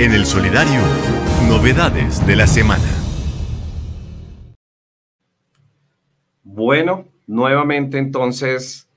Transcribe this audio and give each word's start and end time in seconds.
En 0.00 0.12
el 0.12 0.26
Solidario, 0.26 0.80
novedades 1.48 2.24
de 2.24 2.36
la 2.36 2.46
semana. 2.46 2.84
Bueno, 6.44 7.08
nuevamente 7.26 7.98
entonces 7.98 8.88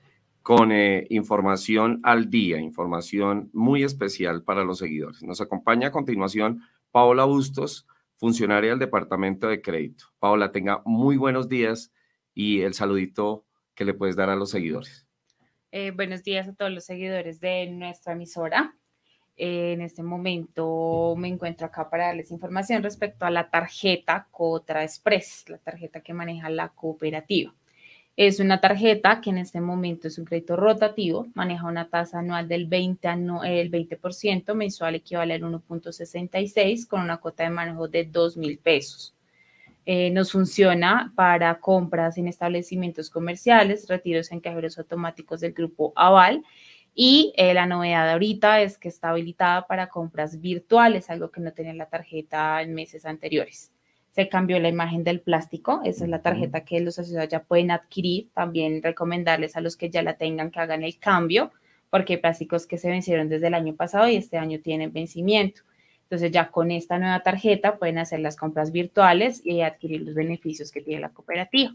con 0.42 0.70
eh, 0.70 1.08
información 1.10 1.98
al 2.04 2.30
día, 2.30 2.60
información 2.60 3.50
muy 3.52 3.82
especial 3.82 4.44
para 4.44 4.62
los 4.62 4.78
seguidores. 4.78 5.24
Nos 5.24 5.40
acompaña 5.40 5.88
a 5.88 5.90
continuación 5.90 6.62
Paola 6.92 7.24
Bustos, 7.24 7.88
funcionaria 8.14 8.70
del 8.70 8.78
Departamento 8.78 9.48
de 9.48 9.60
Crédito. 9.60 10.04
Paola, 10.20 10.52
tenga 10.52 10.82
muy 10.84 11.16
buenos 11.16 11.48
días 11.48 11.92
y 12.32 12.60
el 12.60 12.74
saludito 12.74 13.44
que 13.74 13.84
le 13.84 13.94
puedes 13.94 14.14
dar 14.14 14.30
a 14.30 14.36
los 14.36 14.50
seguidores. 14.50 15.04
Eh, 15.72 15.90
buenos 15.90 16.22
días 16.22 16.46
a 16.46 16.54
todos 16.54 16.70
los 16.70 16.84
seguidores 16.84 17.40
de 17.40 17.66
nuestra 17.72 18.12
emisora. 18.12 18.76
En 19.36 19.80
este 19.80 20.02
momento 20.02 21.14
me 21.16 21.28
encuentro 21.28 21.66
acá 21.66 21.88
para 21.88 22.06
darles 22.06 22.30
información 22.30 22.82
respecto 22.82 23.24
a 23.24 23.30
la 23.30 23.48
tarjeta 23.48 24.28
Cotra 24.30 24.84
Express, 24.84 25.44
la 25.48 25.58
tarjeta 25.58 26.00
que 26.00 26.12
maneja 26.12 26.50
la 26.50 26.68
cooperativa. 26.68 27.54
Es 28.14 28.40
una 28.40 28.60
tarjeta 28.60 29.22
que 29.22 29.30
en 29.30 29.38
este 29.38 29.62
momento 29.62 30.06
es 30.06 30.18
un 30.18 30.26
crédito 30.26 30.54
rotativo, 30.54 31.28
maneja 31.32 31.66
una 31.66 31.88
tasa 31.88 32.18
anual 32.18 32.46
del 32.46 32.68
20%, 32.68 33.40
el 33.44 33.70
20% 33.70 34.54
mensual 34.54 34.96
equivale 34.96 35.32
al 35.32 35.42
1.66 35.42 36.86
con 36.86 37.00
una 37.00 37.16
cuota 37.16 37.44
de 37.44 37.50
manejo 37.50 37.88
de 37.88 38.04
2 38.04 38.36
mil 38.36 38.58
pesos. 38.58 39.14
Eh, 39.86 40.10
nos 40.10 40.30
funciona 40.30 41.12
para 41.16 41.58
compras 41.58 42.18
en 42.18 42.28
establecimientos 42.28 43.08
comerciales, 43.08 43.88
retiros 43.88 44.30
en 44.30 44.40
cajeros 44.40 44.78
automáticos 44.78 45.40
del 45.40 45.54
grupo 45.54 45.92
Aval 45.96 46.44
y 46.94 47.32
eh, 47.36 47.54
la 47.54 47.66
novedad 47.66 48.10
ahorita 48.10 48.60
es 48.60 48.76
que 48.76 48.88
está 48.88 49.10
habilitada 49.10 49.66
para 49.66 49.88
compras 49.88 50.40
virtuales, 50.40 51.08
algo 51.08 51.30
que 51.30 51.40
no 51.40 51.52
tenía 51.52 51.72
la 51.72 51.86
tarjeta 51.86 52.60
en 52.60 52.74
meses 52.74 53.06
anteriores. 53.06 53.72
Se 54.10 54.28
cambió 54.28 54.58
la 54.58 54.68
imagen 54.68 55.04
del 55.04 55.20
plástico, 55.20 55.80
esa 55.84 56.04
es 56.04 56.10
la 56.10 56.20
tarjeta 56.20 56.64
que 56.64 56.80
los 56.80 56.98
asociados 56.98 57.30
ya 57.30 57.44
pueden 57.44 57.70
adquirir. 57.70 58.28
También 58.34 58.82
recomendarles 58.82 59.56
a 59.56 59.62
los 59.62 59.76
que 59.76 59.88
ya 59.88 60.02
la 60.02 60.18
tengan 60.18 60.50
que 60.50 60.60
hagan 60.60 60.82
el 60.82 60.98
cambio, 60.98 61.50
porque 61.88 62.14
hay 62.14 62.20
plásticos 62.20 62.66
que 62.66 62.76
se 62.76 62.90
vencieron 62.90 63.30
desde 63.30 63.46
el 63.46 63.54
año 63.54 63.74
pasado 63.74 64.08
y 64.08 64.16
este 64.16 64.36
año 64.36 64.60
tienen 64.62 64.92
vencimiento. 64.92 65.62
Entonces 66.02 66.30
ya 66.30 66.50
con 66.50 66.70
esta 66.70 66.98
nueva 66.98 67.22
tarjeta 67.22 67.78
pueden 67.78 67.96
hacer 67.96 68.20
las 68.20 68.36
compras 68.36 68.70
virtuales 68.70 69.40
y 69.46 69.62
adquirir 69.62 70.02
los 70.02 70.14
beneficios 70.14 70.70
que 70.70 70.82
tiene 70.82 71.00
la 71.00 71.08
cooperativa. 71.08 71.74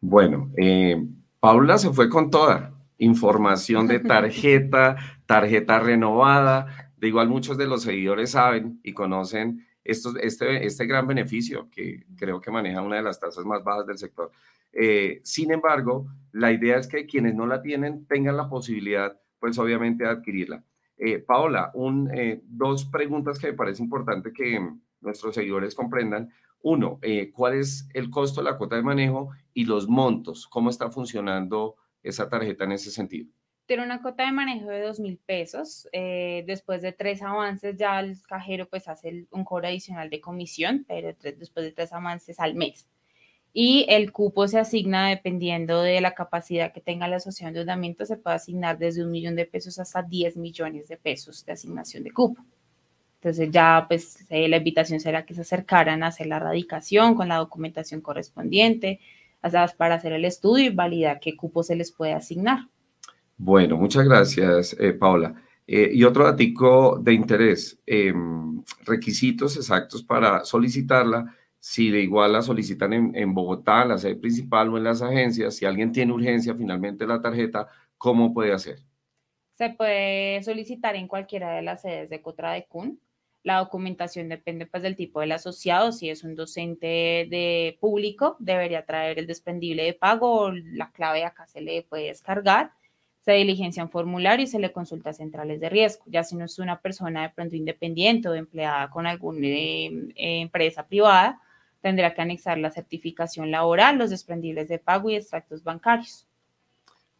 Bueno, 0.00 0.50
eh, 0.56 1.04
Paula 1.38 1.76
se 1.76 1.90
fue 1.90 2.08
con 2.08 2.30
toda 2.30 2.72
información 3.02 3.86
de 3.88 3.98
tarjeta, 4.14 4.96
tarjeta 5.26 5.80
renovada. 5.80 6.92
De 6.96 7.08
igual 7.08 7.28
muchos 7.28 7.58
de 7.58 7.66
los 7.66 7.82
seguidores 7.82 8.30
saben 8.30 8.80
y 8.82 8.92
conocen 8.92 9.66
estos, 9.84 10.16
este, 10.20 10.64
este 10.64 10.86
gran 10.86 11.06
beneficio 11.06 11.68
que 11.70 12.06
creo 12.16 12.40
que 12.40 12.50
maneja 12.50 12.82
una 12.82 12.96
de 12.96 13.02
las 13.02 13.18
tasas 13.18 13.44
más 13.44 13.64
bajas 13.64 13.86
del 13.86 13.98
sector. 13.98 14.30
Eh, 14.72 15.20
sin 15.24 15.50
embargo, 15.50 16.06
la 16.30 16.52
idea 16.52 16.78
es 16.78 16.86
que 16.86 17.06
quienes 17.06 17.34
no 17.34 17.46
la 17.46 17.60
tienen 17.60 18.06
tengan 18.06 18.36
la 18.36 18.48
posibilidad, 18.48 19.20
pues 19.38 19.58
obviamente, 19.58 20.04
de 20.04 20.10
adquirirla. 20.10 20.64
Eh, 20.96 21.18
Paola, 21.18 21.72
un, 21.74 22.08
eh, 22.14 22.40
dos 22.44 22.84
preguntas 22.84 23.38
que 23.38 23.48
me 23.48 23.54
parece 23.54 23.82
importante 23.82 24.32
que 24.32 24.60
nuestros 25.00 25.34
seguidores 25.34 25.74
comprendan. 25.74 26.30
Uno, 26.64 27.00
¿cuál 27.32 27.54
es 27.54 27.88
el 27.92 28.08
costo 28.08 28.40
de 28.40 28.48
la 28.48 28.56
cuota 28.56 28.76
de 28.76 28.84
manejo 28.84 29.30
y 29.52 29.64
los 29.64 29.88
montos? 29.88 30.46
¿Cómo 30.46 30.70
está 30.70 30.92
funcionando 30.92 31.74
esa 32.02 32.28
tarjeta 32.28 32.64
en 32.64 32.72
ese 32.72 32.90
sentido? 32.90 33.28
Tiene 33.66 33.84
una 33.84 34.02
cuota 34.02 34.26
de 34.26 34.32
manejo 34.32 34.68
de 34.68 34.82
dos 34.82 34.98
mil 35.00 35.18
pesos. 35.18 35.88
Eh, 35.92 36.44
después 36.46 36.82
de 36.82 36.92
tres 36.92 37.22
avances 37.22 37.76
ya 37.76 38.00
el 38.00 38.20
cajero 38.22 38.68
pues 38.68 38.88
hace 38.88 39.26
un 39.30 39.44
cobro 39.44 39.68
adicional 39.68 40.10
de 40.10 40.20
comisión, 40.20 40.84
pero 40.88 41.14
después 41.22 41.64
de 41.64 41.72
tres 41.72 41.92
avances 41.92 42.40
al 42.40 42.54
mes. 42.54 42.88
Y 43.54 43.84
el 43.88 44.12
cupo 44.12 44.48
se 44.48 44.58
asigna 44.58 45.08
dependiendo 45.08 45.82
de 45.82 46.00
la 46.00 46.14
capacidad 46.14 46.72
que 46.72 46.80
tenga 46.80 47.06
la 47.06 47.16
asociación 47.16 47.52
de 47.52 47.60
endeudamiento, 47.60 48.06
se 48.06 48.16
puede 48.16 48.36
asignar 48.36 48.78
desde 48.78 49.04
un 49.04 49.10
millón 49.10 49.36
de 49.36 49.44
pesos 49.44 49.78
hasta 49.78 50.02
10 50.02 50.38
millones 50.38 50.88
de 50.88 50.96
pesos 50.96 51.44
de 51.44 51.52
asignación 51.52 52.02
de 52.02 52.12
cupo. 52.12 52.42
Entonces 53.16 53.50
ya 53.52 53.84
pues 53.86 54.26
eh, 54.30 54.48
la 54.48 54.56
invitación 54.56 55.00
será 55.00 55.24
que 55.24 55.34
se 55.34 55.42
acercaran 55.42 56.02
a 56.02 56.08
hacer 56.08 56.26
la 56.26 56.40
radicación 56.40 57.14
con 57.14 57.28
la 57.28 57.36
documentación 57.36 58.00
correspondiente, 58.00 59.00
para 59.76 59.96
hacer 59.96 60.12
el 60.12 60.24
estudio 60.24 60.66
y 60.66 60.74
validar 60.74 61.20
qué 61.20 61.36
cupo 61.36 61.62
se 61.62 61.76
les 61.76 61.92
puede 61.92 62.12
asignar. 62.12 62.68
Bueno, 63.36 63.76
muchas 63.76 64.04
gracias, 64.04 64.76
eh, 64.78 64.92
Paula. 64.92 65.34
Eh, 65.66 65.90
y 65.92 66.04
otro 66.04 66.24
dato 66.24 66.98
de 66.98 67.12
interés, 67.12 67.80
em, 67.86 68.62
requisitos 68.84 69.56
exactos 69.56 70.02
para 70.02 70.44
solicitarla, 70.44 71.34
si 71.58 71.90
de 71.90 72.02
igual 72.02 72.32
la 72.32 72.42
solicitan 72.42 72.92
en, 72.92 73.16
en, 73.16 73.34
Bogotá, 73.34 73.82
en 73.82 73.88
la 73.90 73.98
sede 73.98 74.16
principal 74.16 74.68
o 74.68 74.78
en 74.78 74.84
las 74.84 75.00
agencias, 75.02 75.54
si 75.54 75.64
alguien 75.64 75.92
tiene 75.92 76.12
urgencia 76.12 76.54
finalmente 76.54 77.06
la 77.06 77.20
tarjeta, 77.20 77.68
¿cómo 77.96 78.34
puede 78.34 78.52
hacer? 78.52 78.78
Se 79.52 79.70
puede 79.70 80.42
solicitar 80.42 80.96
en 80.96 81.06
cualquiera 81.06 81.52
de 81.54 81.62
las 81.62 81.82
sedes 81.82 82.10
de 82.10 82.20
Cotra 82.20 82.52
de 82.52 82.66
Cun. 82.66 82.98
La 83.44 83.58
documentación 83.58 84.28
depende 84.28 84.66
pues 84.66 84.82
del 84.84 84.94
tipo 84.94 85.20
del 85.20 85.32
asociado. 85.32 85.90
Si 85.90 86.08
es 86.08 86.22
un 86.22 86.36
docente 86.36 86.86
de 87.28 87.76
público, 87.80 88.36
debería 88.38 88.84
traer 88.84 89.18
el 89.18 89.26
desprendible 89.26 89.82
de 89.82 89.94
pago. 89.94 90.52
La 90.52 90.92
clave 90.92 91.24
acá 91.24 91.46
se 91.46 91.60
le 91.60 91.82
puede 91.82 92.06
descargar. 92.06 92.72
Se 93.20 93.32
diligencia 93.32 93.82
un 93.82 93.90
formulario 93.90 94.44
y 94.44 94.48
se 94.48 94.58
le 94.58 94.72
consulta 94.72 95.10
a 95.10 95.12
centrales 95.12 95.60
de 95.60 95.68
riesgo. 95.68 96.04
Ya 96.06 96.22
si 96.22 96.36
no 96.36 96.44
es 96.44 96.58
una 96.58 96.80
persona 96.80 97.22
de 97.22 97.30
pronto 97.30 97.56
independiente 97.56 98.28
o 98.28 98.34
empleada 98.34 98.90
con 98.90 99.06
alguna 99.06 99.46
eh, 99.46 100.12
empresa 100.14 100.86
privada, 100.86 101.40
tendrá 101.80 102.14
que 102.14 102.22
anexar 102.22 102.58
la 102.58 102.70
certificación 102.70 103.50
laboral, 103.50 103.98
los 103.98 104.10
desprendibles 104.10 104.68
de 104.68 104.78
pago 104.78 105.10
y 105.10 105.16
extractos 105.16 105.64
bancarios. 105.64 106.26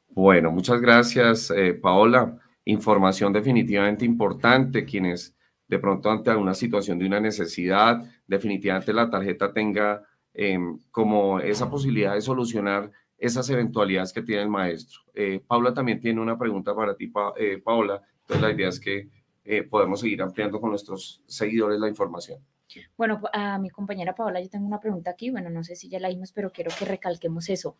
Bueno, 0.08 0.52
muchas 0.52 0.80
gracias, 0.80 1.50
eh, 1.50 1.74
Paola. 1.74 2.38
Información 2.64 3.32
definitivamente 3.32 4.04
importante. 4.04 4.84
Quienes 4.84 5.34
de 5.72 5.78
pronto 5.78 6.10
ante 6.10 6.28
alguna 6.28 6.52
situación 6.52 6.98
de 6.98 7.06
una 7.06 7.18
necesidad, 7.18 8.04
definitivamente 8.26 8.92
la 8.92 9.08
tarjeta 9.08 9.54
tenga 9.54 10.02
em, 10.34 10.78
como 10.90 11.40
esa 11.40 11.70
posibilidad 11.70 12.12
de 12.12 12.20
solucionar 12.20 12.90
esas 13.16 13.48
eventualidades 13.48 14.12
que 14.12 14.20
tiene 14.20 14.42
el 14.42 14.50
maestro. 14.50 15.00
Eh, 15.14 15.40
Paula 15.46 15.72
también 15.72 15.98
tiene 15.98 16.20
una 16.20 16.36
pregunta 16.36 16.74
para 16.74 16.94
ti, 16.94 17.10
eh, 17.38 17.56
Paula. 17.64 18.02
Entonces 18.20 18.42
la 18.42 18.52
idea 18.52 18.68
es 18.68 18.78
que 18.78 19.08
eh, 19.46 19.62
podemos 19.62 20.00
seguir 20.00 20.20
ampliando 20.20 20.60
con 20.60 20.68
nuestros 20.68 21.22
seguidores 21.26 21.80
la 21.80 21.88
información. 21.88 22.38
Bueno, 22.94 23.22
a 23.32 23.58
mi 23.58 23.70
compañera 23.70 24.14
Paola, 24.14 24.42
yo 24.42 24.50
tengo 24.50 24.66
una 24.66 24.78
pregunta 24.78 25.12
aquí. 25.12 25.30
Bueno, 25.30 25.48
no 25.48 25.64
sé 25.64 25.74
si 25.74 25.88
ya 25.88 26.00
la 26.00 26.10
vimos, 26.10 26.32
pero 26.32 26.52
quiero 26.52 26.70
que 26.78 26.84
recalquemos 26.84 27.48
eso. 27.48 27.76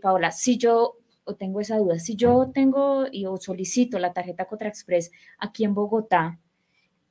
Paola, 0.00 0.30
si 0.30 0.56
yo 0.56 0.98
o 1.24 1.34
tengo 1.34 1.60
esa 1.60 1.78
duda, 1.78 1.98
si 1.98 2.14
yo 2.14 2.52
tengo 2.54 3.06
y 3.10 3.26
o 3.26 3.36
solicito 3.38 3.98
la 3.98 4.12
tarjeta 4.12 4.44
Cotra 4.44 4.68
Express 4.68 5.10
aquí 5.38 5.64
en 5.64 5.74
Bogotá, 5.74 6.38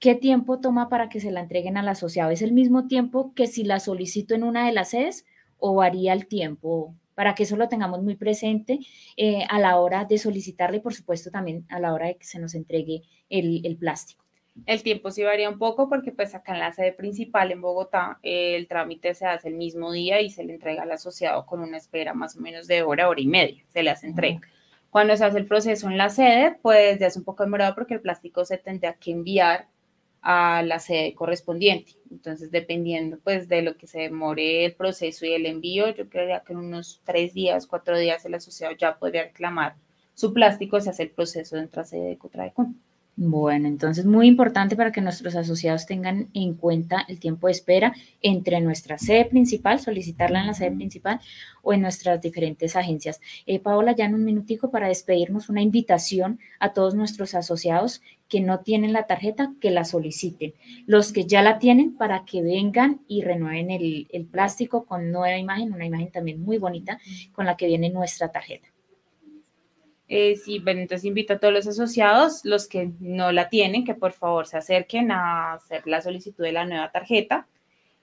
¿qué 0.04 0.16
tiempo 0.16 0.60
toma 0.60 0.90
para 0.90 1.08
que 1.08 1.22
se 1.22 1.32
la 1.32 1.40
entreguen 1.40 1.78
al 1.78 1.88
asociado? 1.88 2.30
¿Es 2.30 2.42
el 2.42 2.52
mismo 2.52 2.88
tiempo 2.88 3.34
que 3.34 3.48
si 3.48 3.64
la 3.64 3.80
solicito 3.80 4.36
en 4.36 4.44
una 4.44 4.66
de 4.66 4.74
las 4.74 4.90
sedes 4.90 5.26
o 5.60 5.76
varía 5.76 6.12
el 6.12 6.28
tiempo? 6.28 6.94
Para 7.16 7.36
que 7.36 7.44
eso 7.44 7.56
lo 7.56 7.70
tengamos 7.70 8.04
muy 8.04 8.18
presente 8.18 8.80
eh, 9.16 9.46
a 9.48 9.62
la 9.62 9.80
hora 9.80 10.04
de 10.04 10.18
solicitarle 10.18 10.78
y 10.78 10.80
por 10.82 10.94
supuesto 10.94 11.32
también 11.32 11.66
a 11.70 11.80
la 11.80 11.94
hora 11.94 12.08
de 12.08 12.18
que 12.18 12.26
se 12.26 12.38
nos 12.38 12.54
entregue 12.54 13.04
el, 13.30 13.78
plástico. 13.80 14.26
El 14.66 14.84
tiempo 14.84 15.10
sí 15.10 15.24
varía 15.24 15.50
un 15.50 15.58
poco 15.58 15.88
porque 15.88 16.12
pues 16.12 16.36
acá 16.36 16.52
en 16.52 16.60
la 16.60 16.74
sede 16.74 16.92
principal 16.92 17.54
en 17.54 17.62
Bogotá 17.62 18.20
el 18.24 18.68
trámite 18.68 19.14
se 19.14 19.26
hace 19.26 19.48
el 19.48 19.56
mismo 19.56 19.94
día 19.94 20.20
y 20.20 20.30
se 20.30 20.44
le 20.44 20.52
entrega 20.52 20.84
al 20.84 20.92
asociado 20.92 21.46
con 21.46 21.62
una 21.62 21.78
espera 21.78 22.14
más 22.14 22.36
o 22.36 22.42
menos 22.42 22.68
de 22.68 22.84
hora, 22.84 23.08
hora 23.08 23.22
y 23.22 23.28
media, 23.28 23.64
se 23.70 23.82
le 23.82 23.92
hace 23.92 24.08
entrega. 24.08 24.42
Cuando 24.90 25.16
se 25.16 25.24
hace 25.24 25.38
el 25.38 25.48
proceso 25.48 25.90
en 25.90 25.98
la 25.98 26.10
sede, 26.10 26.58
pues 26.62 27.00
ya 27.00 27.08
es 27.08 27.16
un 27.16 27.24
poco 27.24 27.44
demorado 27.44 27.74
porque 27.74 27.94
el 27.94 28.02
plástico 28.02 28.44
se 28.44 28.58
tendría 28.58 28.96
que 28.96 29.12
enviar 29.12 29.70
a 30.24 30.64
la 30.64 30.80
sede 30.80 31.14
correspondiente. 31.14 31.94
Entonces, 32.10 32.50
dependiendo 32.50 33.20
pues 33.24 33.48
de 33.50 33.62
lo 33.62 33.78
que 33.78 33.88
se 33.88 34.00
demore 34.00 34.66
el 34.66 34.74
proceso 34.74 35.26
y 35.26 35.34
el 35.34 35.46
envío, 35.46 35.94
yo 35.94 36.10
creería 36.10 36.44
que 36.46 36.54
en 36.54 36.60
unos 36.60 37.02
tres 37.04 37.34
días, 37.34 37.68
cuatro 37.68 37.98
días 37.98 38.24
el 38.26 38.34
asociado 38.34 38.74
ya 38.76 38.98
podría 38.98 39.24
reclamar 39.24 39.76
su 40.16 40.34
plástico 40.34 40.80
si 40.80 40.90
hace 40.90 41.04
el 41.04 41.12
proceso 41.12 41.58
dentro 41.58 41.82
de 41.82 41.84
la 41.84 41.90
sede 41.90 42.10
de 42.10 42.18
Cotraecon. 42.18 42.80
Bueno, 43.16 43.68
entonces 43.68 44.08
muy 44.08 44.26
importante 44.28 44.76
para 44.76 44.92
que 44.92 45.00
nuestros 45.00 45.36
asociados 45.36 45.86
tengan 45.86 46.30
en 46.34 46.56
cuenta 46.56 47.06
el 47.08 47.20
tiempo 47.20 47.46
de 47.46 47.54
espera 47.54 47.94
entre 48.24 48.60
nuestra 48.60 48.98
sede 48.98 49.26
principal, 49.26 49.80
solicitarla 49.80 50.42
en 50.42 50.48
la 50.48 50.56
sede 50.56 50.72
principal 50.72 51.20
o 51.62 51.74
en 51.74 51.82
nuestras 51.82 52.20
diferentes 52.22 52.76
agencias. 52.76 53.22
Eh, 53.46 53.60
Paola, 53.60 53.92
ya 53.92 54.06
en 54.06 54.16
un 54.16 54.26
minutico 54.26 54.72
para 54.72 54.88
despedirnos, 54.88 55.50
una 55.50 55.62
invitación 55.62 56.40
a 56.60 56.74
todos 56.74 56.96
nuestros 56.96 57.36
asociados 57.36 58.02
que 58.28 58.42
no 58.42 58.62
tienen 58.62 58.94
la 58.94 59.06
tarjeta, 59.06 59.54
que 59.62 59.70
la 59.70 59.86
soliciten. 59.86 60.56
Los 60.88 61.14
que 61.14 61.26
ya 61.26 61.44
la 61.44 61.60
tienen, 61.60 61.96
para 61.96 62.26
que 62.26 62.42
vengan 62.42 63.02
y 63.08 63.22
renueven 63.22 63.70
el, 63.70 64.08
el 64.12 64.26
plástico 64.26 64.86
con 64.86 65.12
nueva 65.12 65.38
imagen, 65.38 65.72
una 65.72 65.86
imagen 65.86 66.10
también 66.10 66.42
muy 66.42 66.58
bonita 66.58 67.00
con 67.32 67.46
la 67.46 67.58
que 67.58 67.68
viene 67.68 67.92
nuestra 67.92 68.32
tarjeta. 68.32 68.73
Eh, 70.16 70.36
sí, 70.36 70.60
bueno, 70.60 70.80
entonces 70.80 71.06
invito 71.06 71.34
a 71.34 71.40
todos 71.40 71.52
los 71.52 71.66
asociados, 71.66 72.46
los 72.46 72.68
que 72.68 72.92
no 73.00 73.32
la 73.32 73.50
tienen, 73.50 73.84
que 73.84 73.96
por 73.96 74.12
favor 74.12 74.46
se 74.46 74.58
acerquen 74.58 75.10
a 75.10 75.54
hacer 75.54 75.88
la 75.88 76.02
solicitud 76.02 76.44
de 76.44 76.52
la 76.52 76.66
nueva 76.66 76.92
tarjeta 76.92 77.48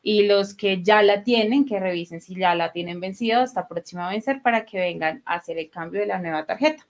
y 0.03 0.27
los 0.27 0.55
que 0.55 0.83
ya 0.83 1.03
la 1.03 1.23
tienen, 1.23 1.65
que 1.65 1.79
revisen 1.79 2.21
si 2.21 2.35
ya 2.35 2.57
la 2.57 2.73
tienen 2.73 2.99
vencida 2.99 3.41
o 3.41 3.45
está 3.45 3.69
próxima 3.69 4.09
a 4.09 4.11
vencer 4.11 4.43
para 4.43 4.65
que 4.65 4.81
vengan 4.81 5.23
a 5.25 5.35
hacer 5.35 5.57
el 5.57 5.71
cambio 5.71 6.01
de 6.01 6.09
la 6.09 6.19
nueva 6.19 6.47
tarjeta. 6.47 6.85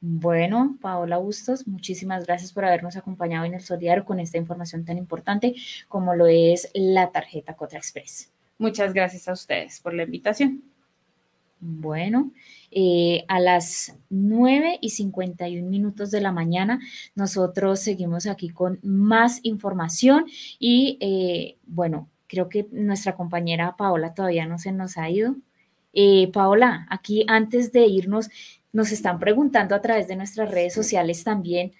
Bueno, 0.00 0.78
Paola 0.80 1.18
Bustos, 1.18 1.66
muchísimas 1.66 2.24
gracias 2.24 2.54
por 2.54 2.64
habernos 2.64 2.96
acompañado 2.96 3.44
en 3.44 3.52
el 3.52 3.60
Solidario 3.60 4.06
con 4.06 4.20
esta 4.20 4.38
información 4.38 4.86
tan 4.86 4.96
importante 4.96 5.54
como 5.86 6.14
lo 6.14 6.26
es 6.26 6.70
la 6.72 7.12
tarjeta 7.12 7.56
Cotra 7.56 7.76
Express. 7.76 8.32
Muchas 8.56 8.94
gracias 8.94 9.28
a 9.28 9.34
ustedes 9.34 9.80
por 9.80 9.92
la 9.92 10.04
invitación. 10.04 10.62
Bueno, 11.60 12.32
eh, 12.70 13.24
a 13.28 13.38
las 13.38 13.94
9 14.08 14.78
y 14.80 14.90
51 14.90 15.68
minutos 15.68 16.10
de 16.10 16.22
la 16.22 16.32
mañana 16.32 16.80
nosotros 17.14 17.80
seguimos 17.80 18.26
aquí 18.26 18.48
con 18.48 18.78
más 18.82 19.40
información 19.42 20.24
y 20.58 20.96
eh, 21.00 21.58
bueno, 21.66 22.08
creo 22.28 22.48
que 22.48 22.66
nuestra 22.72 23.14
compañera 23.14 23.76
Paola 23.76 24.14
todavía 24.14 24.46
no 24.46 24.58
se 24.58 24.72
nos 24.72 24.96
ha 24.96 25.10
ido. 25.10 25.36
Eh, 25.92 26.30
Paola, 26.32 26.86
aquí 26.88 27.24
antes 27.28 27.72
de 27.72 27.86
irnos, 27.86 28.30
nos 28.72 28.90
están 28.92 29.18
preguntando 29.18 29.74
a 29.74 29.82
través 29.82 30.08
de 30.08 30.16
nuestras 30.16 30.50
redes 30.50 30.72
sociales 30.72 31.24
también 31.24 31.72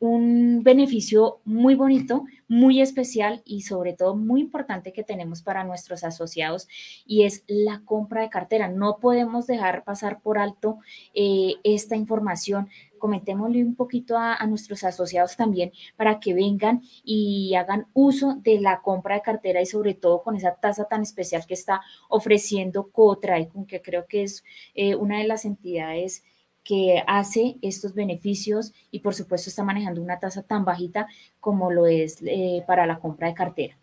un 0.00 0.62
beneficio 0.62 1.40
muy 1.44 1.74
bonito, 1.74 2.24
muy 2.46 2.80
especial 2.80 3.42
y 3.44 3.62
sobre 3.62 3.94
todo 3.94 4.14
muy 4.14 4.40
importante 4.40 4.92
que 4.92 5.02
tenemos 5.02 5.42
para 5.42 5.64
nuestros 5.64 6.04
asociados 6.04 6.68
y 7.04 7.24
es 7.24 7.44
la 7.48 7.82
compra 7.84 8.22
de 8.22 8.30
cartera. 8.30 8.68
No 8.68 8.98
podemos 8.98 9.46
dejar 9.46 9.84
pasar 9.84 10.20
por 10.20 10.38
alto 10.38 10.78
eh, 11.14 11.54
esta 11.64 11.96
información. 11.96 12.68
Comentémosle 12.98 13.62
un 13.62 13.74
poquito 13.74 14.16
a, 14.16 14.44
nuestros 14.46 14.82
asociados 14.84 15.36
también 15.36 15.72
para 15.96 16.20
que 16.20 16.34
vengan 16.34 16.82
y 17.04 17.54
hagan 17.54 17.86
uso 17.92 18.38
de 18.42 18.60
la 18.60 18.80
compra 18.82 19.16
de 19.16 19.22
cartera 19.22 19.60
y 19.60 19.66
sobre 19.66 19.94
todo 19.94 20.22
con 20.22 20.36
esa 20.36 20.54
tasa 20.54 20.84
tan 20.84 21.02
especial 21.02 21.44
que 21.46 21.54
está 21.54 21.80
ofreciendo 22.08 22.90
Cotra 22.90 23.38
y 23.38 23.46
con 23.46 23.66
que 23.66 23.82
creo 23.82 24.06
que 24.06 24.22
es 24.22 24.44
eh, 24.74 24.94
una 24.94 25.18
de 25.18 25.24
las 25.24 25.44
entidades 25.44 26.24
que 26.68 27.02
hace 27.06 27.56
estos 27.62 27.94
beneficios 27.94 28.74
y 28.90 28.98
por 28.98 29.14
supuesto 29.14 29.48
está 29.48 29.64
manejando 29.64 30.02
una 30.02 30.20
tasa 30.20 30.42
tan 30.42 30.66
bajita 30.66 31.08
como 31.40 31.72
lo 31.72 31.86
es 31.86 32.18
eh, 32.26 32.62
para 32.66 32.84
la 32.84 32.98
compra 32.98 33.28
de 33.28 33.32
cartera. 33.32 33.78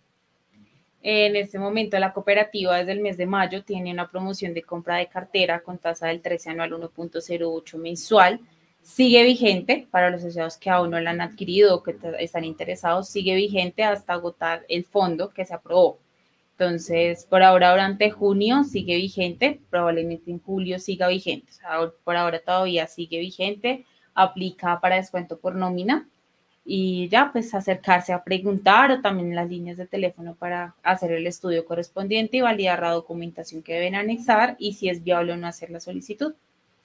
En 1.01 1.35
este 1.35 1.57
momento 1.57 1.97
la 1.97 2.13
cooperativa 2.13 2.77
desde 2.77 2.91
el 2.91 2.99
mes 2.99 3.17
de 3.17 3.25
mayo 3.25 3.63
tiene 3.63 3.91
una 3.91 4.11
promoción 4.11 4.53
de 4.53 4.61
compra 4.61 4.97
de 4.97 5.07
cartera 5.07 5.61
con 5.61 5.79
tasa 5.79 6.09
del 6.09 6.21
13 6.21 6.51
anual 6.51 6.73
1.08 6.73 7.75
mensual. 7.77 8.39
Sigue 8.83 9.23
vigente 9.23 9.87
para 9.89 10.11
los 10.11 10.21
asociados 10.21 10.57
que 10.57 10.69
aún 10.69 10.91
no 10.91 10.99
la 10.99 11.09
han 11.09 11.21
adquirido 11.21 11.77
o 11.77 11.81
que 11.81 11.95
están 12.19 12.43
interesados, 12.43 13.09
sigue 13.09 13.33
vigente 13.33 13.83
hasta 13.83 14.13
agotar 14.13 14.63
el 14.69 14.85
fondo 14.85 15.31
que 15.31 15.43
se 15.43 15.55
aprobó. 15.55 15.97
Entonces, 16.57 17.25
por 17.25 17.43
ahora, 17.43 17.71
durante 17.71 18.11
junio 18.11 18.63
sigue 18.63 18.95
vigente, 18.95 19.59
probablemente 19.69 20.31
en 20.31 20.39
julio 20.39 20.79
siga 20.79 21.09
vigente. 21.09 21.51
por 22.05 22.15
ahora 22.15 22.39
todavía 22.39 22.87
sigue 22.87 23.19
vigente, 23.19 23.85
aplica 24.13 24.79
para 24.79 24.95
descuento 24.95 25.37
por 25.37 25.55
nómina 25.55 26.07
y 26.63 27.09
ya, 27.09 27.31
pues 27.33 27.53
acercarse 27.53 28.13
a 28.13 28.23
preguntar 28.23 28.89
o 28.91 29.01
también 29.01 29.35
las 29.35 29.49
líneas 29.49 29.77
de 29.77 29.85
teléfono 29.85 30.35
para 30.35 30.75
hacer 30.81 31.11
el 31.11 31.27
estudio 31.27 31.65
correspondiente 31.65 32.37
y 32.37 32.41
validar 32.41 32.81
la 32.81 32.91
documentación 32.91 33.61
que 33.61 33.73
deben 33.73 33.95
anexar 33.95 34.55
y 34.57 34.73
si 34.73 34.87
es 34.89 35.03
viable 35.03 35.33
o 35.33 35.37
no 35.37 35.47
hacer 35.47 35.69
la 35.69 35.81
solicitud. 35.81 36.35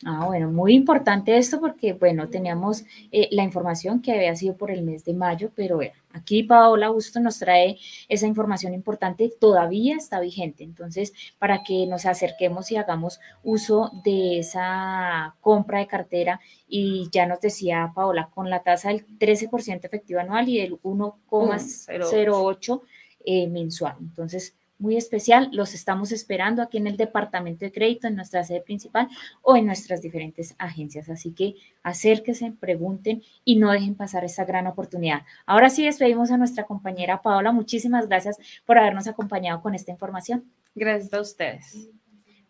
Ah, 0.06 0.24
bueno, 0.24 0.50
muy 0.50 0.72
importante 0.72 1.36
esto 1.36 1.60
porque, 1.60 1.92
bueno, 1.92 2.30
teníamos 2.30 2.84
eh, 3.12 3.28
la 3.32 3.42
información 3.42 4.00
que 4.00 4.12
había 4.12 4.34
sido 4.34 4.56
por 4.56 4.70
el 4.70 4.82
mes 4.82 5.04
de 5.04 5.12
mayo, 5.12 5.50
pero 5.54 5.76
bueno, 5.76 5.92
aquí 6.14 6.42
Paola 6.42 6.86
Augusto 6.86 7.20
nos 7.20 7.38
trae 7.38 7.78
esa 8.08 8.26
información 8.26 8.72
importante, 8.72 9.30
todavía 9.38 9.96
está 9.96 10.18
vigente. 10.20 10.64
Entonces, 10.64 11.12
para 11.38 11.62
que 11.62 11.86
nos 11.86 12.06
acerquemos 12.06 12.70
y 12.70 12.76
hagamos 12.76 13.20
uso 13.42 13.90
de 14.02 14.38
esa 14.38 15.36
compra 15.42 15.80
de 15.80 15.86
cartera, 15.86 16.40
y 16.66 17.10
ya 17.12 17.26
nos 17.26 17.40
decía 17.40 17.92
Paola, 17.94 18.30
con 18.34 18.48
la 18.48 18.62
tasa 18.62 18.88
del 18.88 19.06
13% 19.18 19.84
efectivo 19.84 20.20
anual 20.20 20.48
y 20.48 20.60
del 20.60 20.80
1,08 20.80 22.80
eh, 23.26 23.48
mensual. 23.48 23.96
Entonces, 24.00 24.54
muy 24.80 24.96
especial. 24.96 25.48
Los 25.52 25.74
estamos 25.74 26.10
esperando 26.10 26.62
aquí 26.62 26.78
en 26.78 26.88
el 26.88 26.96
departamento 26.96 27.64
de 27.64 27.72
crédito, 27.72 28.08
en 28.08 28.16
nuestra 28.16 28.42
sede 28.42 28.60
principal 28.60 29.08
o 29.42 29.56
en 29.56 29.66
nuestras 29.66 30.02
diferentes 30.02 30.56
agencias. 30.58 31.08
Así 31.08 31.32
que 31.32 31.54
acérquense, 31.82 32.52
pregunten 32.58 33.22
y 33.44 33.56
no 33.56 33.70
dejen 33.70 33.94
pasar 33.94 34.24
esta 34.24 34.44
gran 34.44 34.66
oportunidad. 34.66 35.22
Ahora 35.46 35.70
sí 35.70 35.84
despedimos 35.84 36.30
a 36.32 36.36
nuestra 36.36 36.64
compañera 36.64 37.22
Paola. 37.22 37.52
Muchísimas 37.52 38.08
gracias 38.08 38.38
por 38.66 38.78
habernos 38.78 39.06
acompañado 39.06 39.62
con 39.62 39.74
esta 39.74 39.92
información. 39.92 40.44
Gracias 40.74 41.12
a 41.12 41.20
ustedes. 41.20 41.90